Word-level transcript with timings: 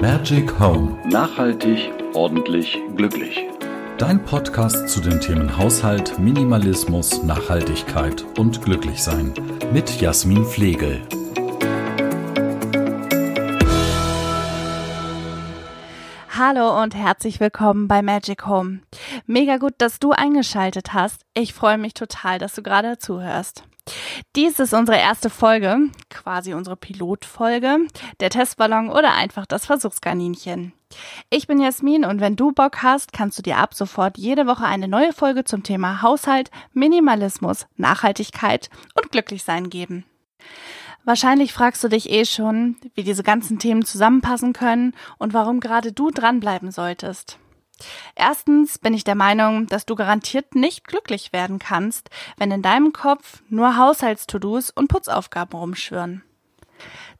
Magic 0.00 0.58
Home. 0.58 0.98
Nachhaltig, 1.04 1.92
ordentlich, 2.14 2.78
glücklich. 2.96 3.46
Dein 3.98 4.24
Podcast 4.24 4.88
zu 4.88 4.98
den 4.98 5.20
Themen 5.20 5.58
Haushalt, 5.58 6.18
Minimalismus, 6.18 7.22
Nachhaltigkeit 7.22 8.24
und 8.38 8.62
Glücklichsein. 8.62 9.34
Mit 9.74 10.00
Jasmin 10.00 10.46
Flegel. 10.46 11.02
Hallo 16.30 16.82
und 16.82 16.94
herzlich 16.94 17.38
willkommen 17.38 17.86
bei 17.86 18.00
Magic 18.00 18.46
Home. 18.46 18.80
Mega 19.26 19.58
gut, 19.58 19.74
dass 19.76 19.98
du 19.98 20.12
eingeschaltet 20.12 20.94
hast. 20.94 21.26
Ich 21.34 21.52
freue 21.52 21.76
mich 21.76 21.92
total, 21.92 22.38
dass 22.38 22.54
du 22.54 22.62
gerade 22.62 22.96
zuhörst. 22.96 23.64
Dies 24.36 24.58
ist 24.58 24.72
unsere 24.74 24.98
erste 24.98 25.30
Folge, 25.30 25.78
quasi 26.08 26.54
unsere 26.54 26.76
Pilotfolge, 26.76 27.78
der 28.20 28.30
Testballon 28.30 28.88
oder 28.88 29.14
einfach 29.14 29.46
das 29.46 29.66
Versuchskaninchen. 29.66 30.72
Ich 31.28 31.46
bin 31.46 31.60
Jasmin 31.60 32.04
und 32.04 32.20
wenn 32.20 32.36
du 32.36 32.52
Bock 32.52 32.82
hast, 32.82 33.12
kannst 33.12 33.38
du 33.38 33.42
dir 33.42 33.58
ab 33.58 33.74
sofort 33.74 34.18
jede 34.18 34.46
Woche 34.46 34.64
eine 34.64 34.88
neue 34.88 35.12
Folge 35.12 35.44
zum 35.44 35.62
Thema 35.62 36.02
Haushalt, 36.02 36.50
Minimalismus, 36.72 37.66
Nachhaltigkeit 37.76 38.70
und 38.94 39.10
Glücklichsein 39.12 39.70
geben. 39.70 40.04
Wahrscheinlich 41.04 41.52
fragst 41.52 41.82
du 41.82 41.88
dich 41.88 42.10
eh 42.10 42.24
schon, 42.24 42.76
wie 42.94 43.02
diese 43.02 43.24
ganzen 43.24 43.58
Themen 43.58 43.84
zusammenpassen 43.84 44.52
können 44.52 44.94
und 45.18 45.34
warum 45.34 45.58
gerade 45.60 45.92
du 45.92 46.10
dranbleiben 46.10 46.70
solltest. 46.70 47.39
Erstens 48.14 48.78
bin 48.78 48.94
ich 48.94 49.04
der 49.04 49.14
Meinung, 49.14 49.66
dass 49.66 49.86
du 49.86 49.94
garantiert 49.94 50.54
nicht 50.54 50.86
glücklich 50.86 51.32
werden 51.32 51.58
kannst, 51.58 52.10
wenn 52.36 52.50
in 52.50 52.62
deinem 52.62 52.92
Kopf 52.92 53.42
nur 53.48 53.76
Haushaltstodos 53.76 54.70
und 54.70 54.88
Putzaufgaben 54.88 55.58
rumschwirren. 55.58 56.22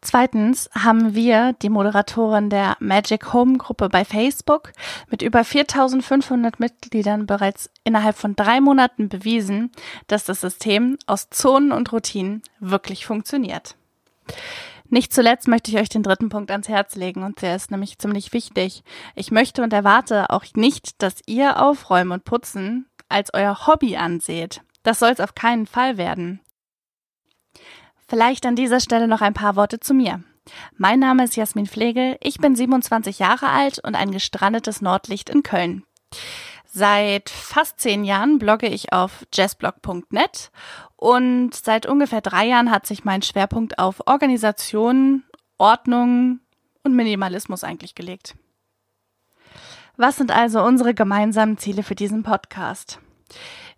Zweitens 0.00 0.70
haben 0.74 1.14
wir, 1.16 1.54
die 1.54 1.70
Moderatorin 1.70 2.50
der 2.50 2.76
Magic 2.78 3.32
Home 3.32 3.58
Gruppe 3.58 3.88
bei 3.88 4.04
Facebook, 4.04 4.72
mit 5.10 5.22
über 5.22 5.42
4500 5.42 6.60
Mitgliedern 6.60 7.26
bereits 7.26 7.68
innerhalb 7.82 8.16
von 8.16 8.36
drei 8.36 8.60
Monaten 8.60 9.08
bewiesen, 9.08 9.72
dass 10.06 10.24
das 10.24 10.40
System 10.40 10.98
aus 11.06 11.30
Zonen 11.30 11.72
und 11.72 11.92
Routinen 11.92 12.42
wirklich 12.60 13.06
funktioniert. 13.06 13.74
Nicht 14.90 15.12
zuletzt 15.12 15.48
möchte 15.48 15.70
ich 15.70 15.78
euch 15.78 15.88
den 15.88 16.02
dritten 16.02 16.30
Punkt 16.30 16.50
ans 16.50 16.68
Herz 16.68 16.96
legen 16.96 17.22
und 17.22 17.42
der 17.42 17.56
ist 17.56 17.70
nämlich 17.70 17.98
ziemlich 17.98 18.32
wichtig. 18.32 18.82
Ich 19.14 19.30
möchte 19.30 19.62
und 19.62 19.72
erwarte 19.72 20.30
auch 20.30 20.44
nicht, 20.54 21.02
dass 21.02 21.20
ihr 21.26 21.62
Aufräumen 21.62 22.12
und 22.12 22.24
Putzen 22.24 22.86
als 23.08 23.32
euer 23.34 23.66
Hobby 23.66 23.96
anseht. 23.96 24.62
Das 24.82 24.98
soll 24.98 25.10
es 25.10 25.20
auf 25.20 25.34
keinen 25.34 25.66
Fall 25.66 25.98
werden. 25.98 26.40
Vielleicht 28.08 28.46
an 28.46 28.56
dieser 28.56 28.80
Stelle 28.80 29.08
noch 29.08 29.20
ein 29.20 29.34
paar 29.34 29.56
Worte 29.56 29.80
zu 29.80 29.92
mir. 29.92 30.22
Mein 30.76 30.98
Name 30.98 31.24
ist 31.24 31.36
Jasmin 31.36 31.66
Flegel, 31.66 32.16
ich 32.22 32.38
bin 32.38 32.56
27 32.56 33.18
Jahre 33.18 33.48
alt 33.48 33.80
und 33.84 33.94
ein 33.94 34.10
gestrandetes 34.10 34.80
Nordlicht 34.80 35.28
in 35.28 35.42
Köln. 35.42 35.84
Seit 36.78 37.28
fast 37.28 37.80
zehn 37.80 38.04
Jahren 38.04 38.38
blogge 38.38 38.68
ich 38.68 38.92
auf 38.92 39.26
jazzblog.net 39.34 40.52
und 40.94 41.52
seit 41.52 41.86
ungefähr 41.86 42.20
drei 42.20 42.46
Jahren 42.46 42.70
hat 42.70 42.86
sich 42.86 43.04
mein 43.04 43.20
Schwerpunkt 43.22 43.80
auf 43.80 44.06
Organisation, 44.06 45.24
Ordnung 45.56 46.38
und 46.84 46.94
Minimalismus 46.94 47.64
eigentlich 47.64 47.96
gelegt. 47.96 48.36
Was 49.96 50.18
sind 50.18 50.30
also 50.30 50.62
unsere 50.62 50.94
gemeinsamen 50.94 51.58
Ziele 51.58 51.82
für 51.82 51.96
diesen 51.96 52.22
Podcast? 52.22 53.00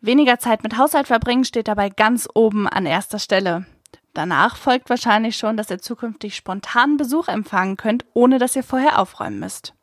Weniger 0.00 0.40
Zeit 0.40 0.64
mit 0.64 0.76
Haushalt 0.76 1.06
verbringen 1.06 1.44
steht 1.44 1.68
dabei 1.68 1.90
ganz 1.90 2.28
oben 2.34 2.66
an 2.66 2.84
erster 2.84 3.20
Stelle. 3.20 3.64
Danach 4.12 4.56
folgt 4.56 4.90
wahrscheinlich 4.90 5.36
schon, 5.36 5.56
dass 5.56 5.70
ihr 5.70 5.78
zukünftig 5.78 6.34
spontan 6.34 6.96
Besuch 6.96 7.28
empfangen 7.28 7.76
könnt, 7.76 8.04
ohne 8.14 8.40
dass 8.40 8.56
ihr 8.56 8.64
vorher 8.64 8.98
aufräumen 8.98 9.38
müsst. 9.38 9.77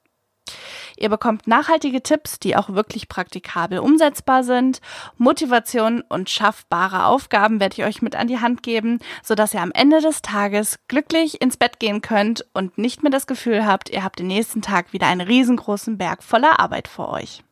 Ihr 0.97 1.09
bekommt 1.09 1.47
nachhaltige 1.47 2.01
Tipps, 2.01 2.39
die 2.39 2.55
auch 2.55 2.69
wirklich 2.69 3.09
praktikabel 3.09 3.79
umsetzbar 3.79 4.43
sind. 4.43 4.79
Motivation 5.17 6.01
und 6.07 6.29
schaffbare 6.29 7.05
Aufgaben 7.05 7.59
werde 7.59 7.75
ich 7.77 7.83
euch 7.83 8.01
mit 8.01 8.15
an 8.15 8.27
die 8.27 8.39
Hand 8.39 8.63
geben, 8.63 8.99
sodass 9.23 9.53
ihr 9.53 9.61
am 9.61 9.71
Ende 9.71 10.01
des 10.01 10.21
Tages 10.21 10.79
glücklich 10.87 11.41
ins 11.41 11.57
Bett 11.57 11.79
gehen 11.79 12.01
könnt 12.01 12.45
und 12.53 12.77
nicht 12.77 13.03
mehr 13.03 13.11
das 13.11 13.27
Gefühl 13.27 13.65
habt, 13.65 13.89
ihr 13.89 14.03
habt 14.03 14.19
den 14.19 14.27
nächsten 14.27 14.61
Tag 14.61 14.93
wieder 14.93 15.07
einen 15.07 15.21
riesengroßen 15.21 15.97
Berg 15.97 16.23
voller 16.23 16.59
Arbeit 16.59 16.87
vor 16.87 17.09
euch. 17.09 17.43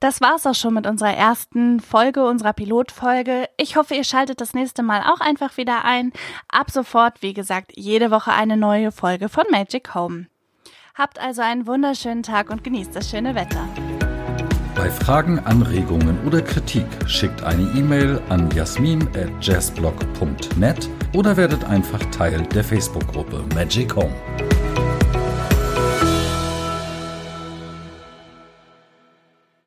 Das 0.00 0.22
war's 0.22 0.46
auch 0.46 0.54
schon 0.54 0.72
mit 0.72 0.86
unserer 0.86 1.14
ersten 1.14 1.78
Folge, 1.78 2.24
unserer 2.24 2.54
Pilotfolge. 2.54 3.48
Ich 3.58 3.76
hoffe, 3.76 3.94
ihr 3.94 4.04
schaltet 4.04 4.40
das 4.40 4.54
nächste 4.54 4.82
Mal 4.82 5.02
auch 5.02 5.20
einfach 5.20 5.58
wieder 5.58 5.84
ein. 5.84 6.12
Ab 6.48 6.70
sofort, 6.70 7.20
wie 7.20 7.34
gesagt, 7.34 7.72
jede 7.76 8.10
Woche 8.10 8.32
eine 8.32 8.56
neue 8.56 8.92
Folge 8.92 9.28
von 9.28 9.44
Magic 9.50 9.94
Home. 9.94 10.26
Habt 10.94 11.20
also 11.20 11.42
einen 11.42 11.66
wunderschönen 11.66 12.22
Tag 12.22 12.48
und 12.50 12.62
genießt 12.64 12.94
das 12.94 13.10
schöne 13.10 13.34
Wetter. 13.34 13.66
Bei 14.74 14.90
Fragen, 14.90 15.38
Anregungen 15.40 16.18
oder 16.26 16.40
Kritik 16.42 16.86
schickt 17.06 17.42
eine 17.42 17.62
E-Mail 17.76 18.20
an 18.28 18.50
jasmin@jazzblog.net 18.52 20.88
oder 21.14 21.36
werdet 21.36 21.64
einfach 21.64 22.02
Teil 22.10 22.42
der 22.54 22.64
Facebook-Gruppe 22.64 23.44
Magic 23.54 23.94
Home. 23.94 24.14